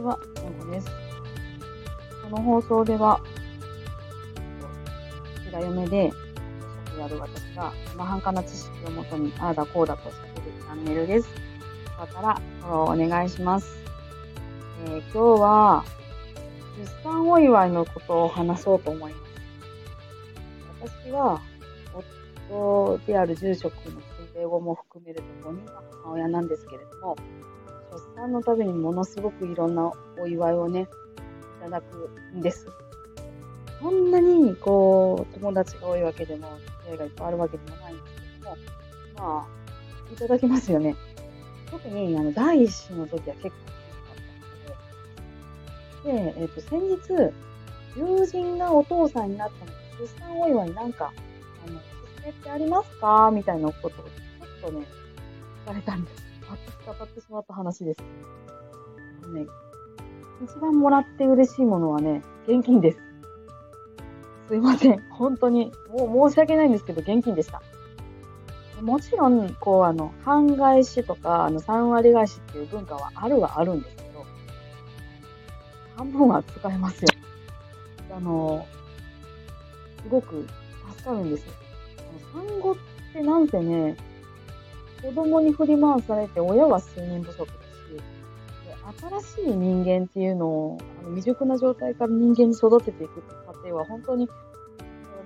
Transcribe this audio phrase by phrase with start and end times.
[0.00, 0.88] ちは、のこです。
[2.22, 3.20] この放送では、
[5.44, 6.10] 平嫁で、
[6.88, 11.28] 職やる私が、生半可な知識をもとに、ああだこうだと喋るチャンネルです。
[11.28, 11.34] よ
[11.98, 13.76] かったら、フォローお願いします。
[14.86, 15.84] えー、今日は、
[16.78, 20.90] 出産お祝いのことを話そうと思います。
[21.04, 21.42] 私は、
[22.48, 24.00] 夫である住職の
[24.34, 27.16] 生後も含めると5人の母親なんですけれども、
[27.90, 30.88] 出産のたびにものすごくいろんなお祝いをね、
[31.60, 32.66] いただくんです。
[33.80, 36.48] そんなに、こう、友達が多いわけでも、
[36.84, 38.56] 出会いがいっぱいあるわけでもないんですけども、
[39.16, 40.96] まあ、いただきますよね。
[41.70, 44.16] 特に、あの、第一子の時は結構大きかっ
[46.04, 47.32] たので、で、えっ、と、先日、
[47.96, 51.12] 友人がお父さんになったので、出産お祝いになんか、
[51.66, 51.84] あの、勧
[52.24, 53.30] めてありますか？
[53.32, 54.86] みたいなことをちょっとね、
[55.64, 56.29] 聞かれたんです。
[56.52, 58.00] 熱く語ってしまった話です。
[59.32, 59.46] ね、
[60.42, 62.98] 一番もらって嬉しいものはね、現金です。
[64.48, 65.00] すいません。
[65.10, 65.70] 本当に。
[65.90, 67.62] もう申し訳ないんですけど、現金でした。
[68.82, 74.26] もちろん、こう、あの、半返しとか、あの、3割返しっていう文化はあるはあるんですけど、
[75.96, 77.08] 半分は使えますよ。
[78.16, 78.66] あの、
[80.02, 80.46] すごく
[80.96, 81.52] 助かるんですよ。
[82.32, 82.76] あの産後っ
[83.12, 83.96] てなんせね、
[85.02, 87.60] 子供に振り回されて親は睡眠不足だし、
[89.32, 94.28] 新しい人間っていうのを、あの未熟な状態から人間に育てていく過程は本当に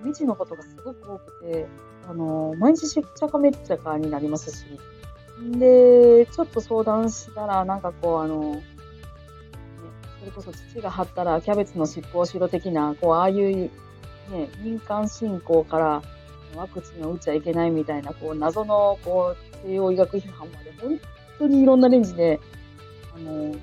[0.04, 1.66] 未知のことがすごく多くて、
[2.08, 4.66] あの、毎日しっちゃかめっちゃかになりますし、
[5.58, 8.62] で、ちょっと相談したら、なんかこう、あの、ね、
[10.20, 13.70] それこそ父が張ったらキャベツの尻尾をしろ的な、こう、ああいう、ね、
[14.60, 16.02] 民間信仰から
[16.56, 21.00] ワクチンを打っちゃいけないみたいな、こう、謎の、こう、西洋医学批判まで、本
[21.38, 22.40] 当にいろんなレンジで、
[23.14, 23.54] あの、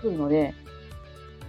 [0.00, 0.54] 来るので、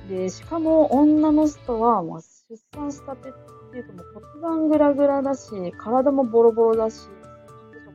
[0.09, 3.31] で、しかも女の人は、もう出産したてっ
[3.72, 7.91] ていうともう骨盤グラグラだし、体もボロボロだし、食でも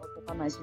[0.00, 0.58] が動かないし、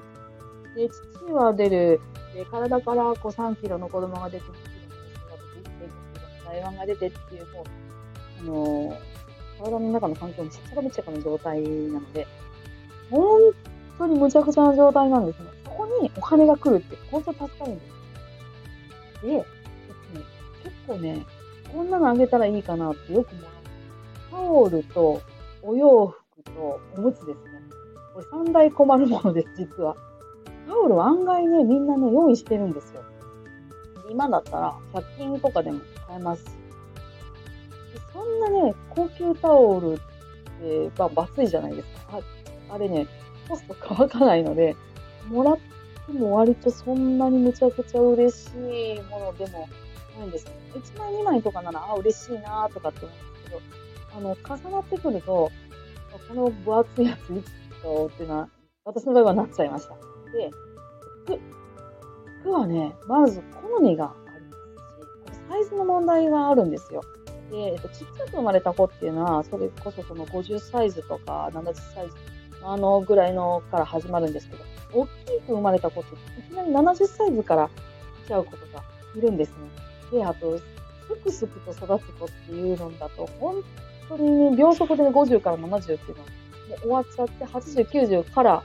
[0.75, 2.01] で、父は出る、
[2.33, 8.97] で、体からこう3キロの子供が出て、2キロの娘が出て、1.5キロの台湾が出てっていう、もう、あの
[9.59, 12.27] 体の中の環境もちっちゃかめっちゃかの状態なので、
[13.09, 13.39] 本
[13.97, 15.45] 当にむちゃくちゃな状態なんですね。
[15.65, 17.81] そこにお金が来るって本当助かるんで
[19.21, 19.25] す。
[19.25, 19.45] で、ね、
[20.63, 21.25] 結構ね、
[21.73, 23.51] こんなのあげたらいいかなってよくもらう。
[24.31, 25.21] タオルと
[25.61, 27.55] お洋服とおむつですね。
[28.13, 29.95] これ三大困るものです、実は。
[30.67, 33.01] タオルは案外ね、みんなね、用意してるんですよ。
[34.09, 36.64] 今だったら100均とかでも買えますし。
[38.13, 42.19] そんなね、高級タオルって、まあ、バツいじゃないですか。
[42.69, 43.07] あれね、
[43.47, 44.75] コスト乾かないので、
[45.29, 45.57] もらっ
[46.05, 49.67] ても割とそんなにむちゃくちゃ嬉しいものでも
[50.17, 50.47] ないんです。
[50.73, 53.61] 1枚2枚とかなら、あ、嬉しいなとかって思うんですけど、
[54.17, 54.37] あの、
[54.71, 55.51] 重なってくると、
[56.27, 58.49] この分厚いやついつ使おうっていうのは、
[58.85, 59.95] 私の場合はなっちゃいました。
[60.31, 60.51] で、
[61.25, 61.39] 服。
[62.41, 67.01] 服はね、まず好みがありますし、サイズの問題があるんですよ。
[67.51, 72.15] で、えっと、ちっちゃく生まれた子っていうのは、それこそその50サイズとか70サイズ
[72.63, 74.63] あのぐらいのから始まるんですけど、
[74.93, 75.11] 大き
[75.41, 77.69] く生まれた子っていきなり70サイズから
[78.25, 78.83] 来ちゃうことが
[79.15, 79.55] いるんですね。
[80.11, 80.63] で、あと、す
[81.23, 83.63] くすくと育つ子っていうのだと、本
[84.09, 86.29] 当にね、秒速で、ね、50から70っていうのは、
[86.69, 88.63] もう終わっちゃって、80、90から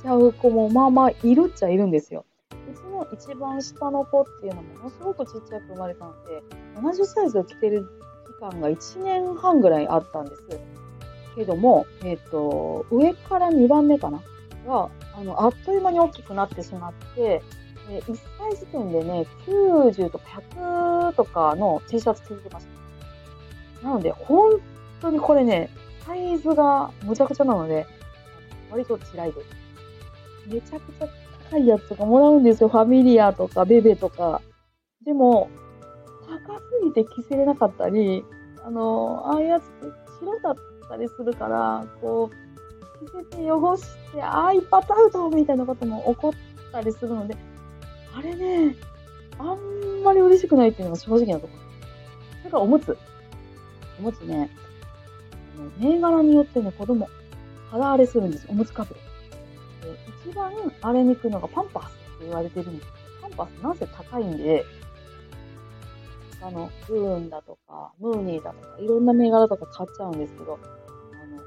[0.00, 2.24] 来ちゃう子もまあまあいるっちゃいるんですよ。
[2.70, 6.42] うちの一番下の子っていうのもものすごくちっちゃく生まれたので、
[6.76, 7.88] 70サイズを着てる
[8.26, 10.42] 期間が1年半ぐらいあったんです。
[11.34, 14.20] けども、え、ー、と、上から2番目かな？
[14.66, 17.42] が、あの、あっという間に大きくなってしまって、
[17.90, 22.66] え1歳時点でね、90とか100とかの T シャツ着てまし
[23.82, 23.88] た。
[23.88, 24.60] なので、本
[25.00, 25.70] 当にこれね、
[26.04, 27.86] サイズがむちゃくちゃなので、
[28.70, 29.48] 割と辛いです。
[30.48, 31.08] めちゃくちゃ
[31.50, 32.68] 高いやつとかもらうんですよ。
[32.68, 34.42] ファミリアとかベベとか。
[35.04, 35.48] でも、
[36.26, 38.24] 高すぎて着せれなかったり、
[38.64, 39.86] あの、ああいうやつって
[40.20, 40.54] 白だっ
[40.88, 46.32] たりするから、こう、着せて汚して、ああ、一発アウトみたいなことも起こっ
[46.72, 47.36] たりするので、
[48.14, 48.76] あれね、
[49.38, 51.62] あんまり嬉しくないっていうのが正直なところ。
[52.40, 52.96] それからおむつ。
[54.00, 54.50] おむつね、
[55.78, 57.08] 銘柄によってね、子供、
[57.70, 59.00] 肌荒れするんですよおむつかぶれ。
[60.24, 61.88] 一番荒れにくいのがパンパスっ
[62.20, 62.98] て言われてるんですけ
[63.28, 64.64] どパンパスなぜ高いんで、
[66.40, 71.42] あの、ブーンだとか、ムーニーだとか、いろんな銘柄とか買っちゃうんですけど、あの、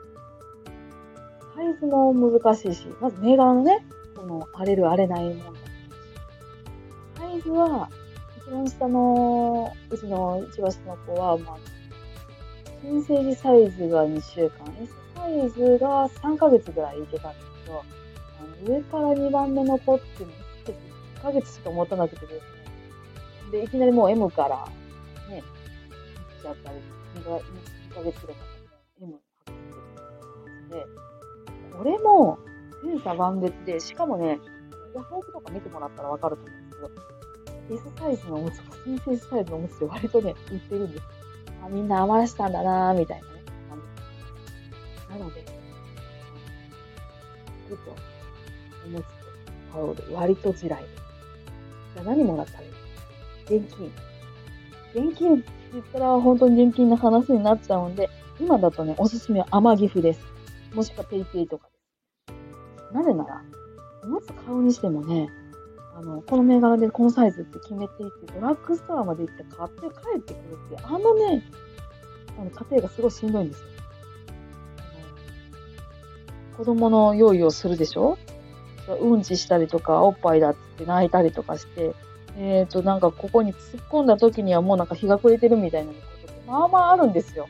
[1.55, 3.85] サイズも難しいし、まず銘柄のね、
[4.15, 5.53] この荒れる荒れない問題。
[7.29, 7.89] サイズは、
[8.37, 11.57] 一番下の、うちの一番下の子は、まあ、
[12.81, 17.83] 新生児サイズが2週間、S サイズが3ヶ月ぐらいいけたんですけど、
[18.65, 20.39] 上から2番目の子っていうのは
[21.19, 22.41] 1ヶ月しか持たなくてですね。
[23.51, 24.67] で、いきなりもう M から
[25.29, 26.77] ね、行っちゃったり、
[27.15, 28.47] 2ヶ月ぐらい経っ
[28.95, 29.31] たら M 測ってる
[30.69, 30.85] で、
[31.77, 32.39] これも、
[32.83, 34.39] 千差万別で、しかもね、
[34.95, 36.81] ヤフオクとか見てもらったらわかると思うんです
[37.77, 41.03] けど、S サイズのおむつとか新生サイズのおむつって割とね、売ってるんです。
[41.63, 43.41] あ、みんな余らしたんだなぁ、みたいなね。
[45.09, 45.45] なので、
[48.85, 49.09] おむつと
[49.73, 50.85] タオル、割と地雷。
[51.93, 53.91] じゃあ何もらったらいい現金。
[54.93, 60.21] 現金って言ったら本当に現金の話になっちゃうんで、今だとね、おすすめは甘ギフです。
[60.73, 61.73] もしくはペイペイとかで
[62.33, 62.93] す。
[62.93, 63.41] なぜなら、
[64.03, 65.29] おむつ買うにしてもね、
[65.95, 69.87] あの、この銘柄でこのサイズって決めていって、ドラッグストアまで行って買って帰
[70.17, 71.43] ってくるって、あのね、
[72.39, 73.67] あの、家庭がすごいしんどいんですよ。
[74.77, 74.81] あ
[76.51, 78.17] の子供の用意をするでしょ？
[78.95, 81.93] うんちしたりとか、おっぱいだって泣いたりとかして、
[82.37, 87.47] えっ、ー、と、なんかここに突っ込んだ時にはもうなんか日が暮れてるみたいなことって、まあまああるんですよ。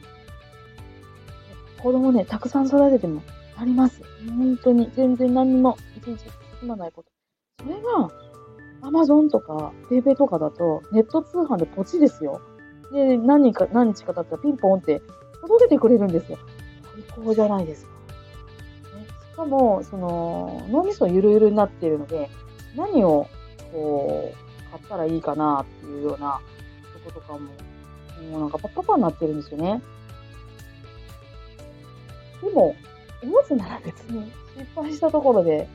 [1.81, 3.21] 子供ね、たくさん育てても
[3.57, 4.01] あります。
[4.27, 6.17] 本当に、全然何も一日
[6.59, 7.09] 進まないこと。
[7.63, 8.09] それが、
[8.83, 12.41] アマゾンとか、ペイペイとかだと、ネット通販でポチですよ。
[12.91, 15.01] で、何人か、何日か経ったらピンポンって
[15.41, 16.37] 届けてくれるんですよ。
[17.15, 17.91] 最高じゃないですか。
[19.41, 22.29] しかも、その、脳みそゆるゆるになっているので、
[22.75, 23.27] 何を、
[23.71, 26.39] こう、買ったらいいかなっていうような
[27.05, 29.81] こととかも、もうなんかパッパパになってるんですよね。
[32.43, 32.75] でも、
[33.23, 35.67] おむつなら別に失敗したところで、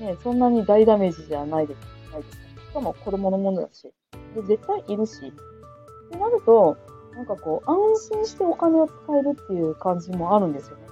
[0.00, 1.78] ね、そんなに大ダメージじゃないです。
[2.12, 3.92] ないですしかも子供のものだし。
[4.34, 5.18] で、絶対いるし。
[5.28, 6.76] ってなると、
[7.14, 10.83] なんかこう、安心してお金を使えるっていう感じもあるんですよね。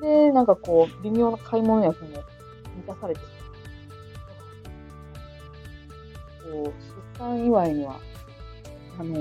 [0.00, 2.22] で、なんかこう、微妙な買い物欲も満
[2.86, 3.26] たされてし
[6.46, 6.64] まう。
[6.64, 7.98] こう、出産祝いには、
[8.98, 9.14] あの、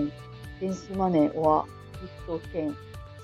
[0.60, 1.66] 電子マネーは
[2.02, 2.76] ギフト券、し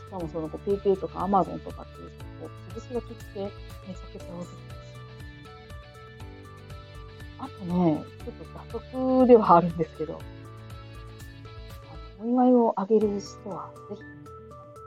[0.09, 2.09] かもその、p ペイペイとかアマゾンとかっていう、
[2.39, 4.57] こう、潰しが効くってめちゃくちゃおすす
[7.39, 8.81] あとね、ちょっと蛇
[9.24, 10.19] 足ではあるんですけど、
[12.19, 14.01] お祝いをあげる人は、ぜひ、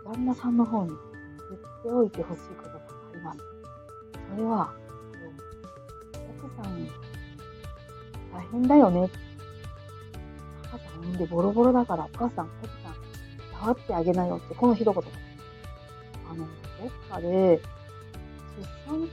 [0.05, 0.93] 旦那さんの方に
[1.51, 2.81] 言っておいてほしいことがあ
[3.15, 3.39] ります。
[4.31, 4.73] それは、
[6.45, 6.89] 奥さん、
[8.33, 9.11] 大変だよね。
[10.65, 12.95] 赤ちゃん産んでボロボロだから、お母さん、奥さん、
[13.61, 14.95] 触ってあげなよって、この一言。
[14.95, 16.47] あの、
[16.81, 17.61] どっかで、
[18.59, 19.09] 出産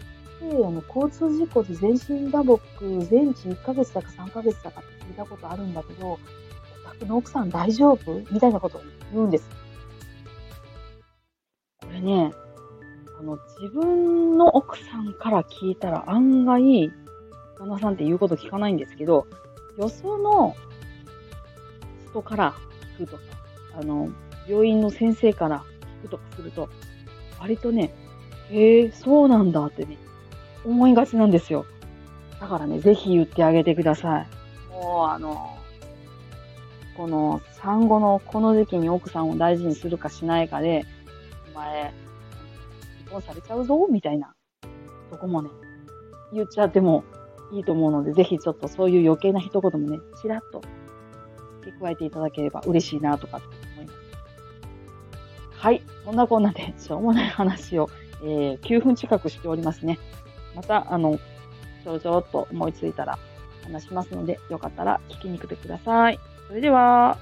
[0.49, 2.59] で、あの、交通事故で全身打撲、
[3.07, 6.19] 全治1ヶ月だか3ヶ月だかって聞いたことあるんだけど、お
[6.89, 8.81] 宅の奥さん大丈夫みたいなことを
[9.13, 9.60] 言うんです。
[12.01, 12.33] ね、
[13.19, 16.91] あの、自分の奥さんから聞いたら案外、
[17.57, 19.27] 旦那さんって言うこと聞かないんですけど、
[19.77, 20.55] よその
[22.09, 22.55] 人から
[22.97, 23.23] 聞くとか、
[23.79, 24.09] あの、
[24.47, 25.63] 病院の先生から
[26.03, 26.69] 聞くとかすると、
[27.39, 27.93] 割とね、
[28.49, 29.97] へえ、そうなんだってね、
[30.65, 31.65] 思いがちなんですよ。
[32.39, 34.27] だからね、ぜひ言ってあげてください。
[34.71, 35.57] もう、あの、
[36.97, 40.85] この産後のこの時期に奥さんを大事にするかしないかで、
[41.53, 44.33] お前、離婚されちゃうぞ、みたいな、
[45.09, 45.49] そこもね、
[46.33, 47.03] 言っちゃっても
[47.51, 50.61] いいと思うので、ぜひちょっとそういう余計な一言もね、ちらっと
[51.59, 53.99] 付け加えていただければ嬉しいなとかって思います。
[55.51, 55.83] はい。
[56.05, 57.89] そんなこんなで、しょうもない話を、
[58.23, 59.99] えー、9分近くしておりますね。
[60.55, 61.17] また、あの、
[61.83, 63.19] ちょろちょろっと思いついたら
[63.63, 66.19] 話しますので、よかったら聞きに来てください。
[66.47, 67.17] それでは。